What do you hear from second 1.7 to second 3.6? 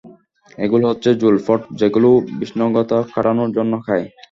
যেগুলো ও বিষণ্ণতা কাটানোর